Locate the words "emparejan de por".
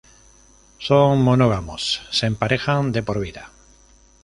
2.25-3.19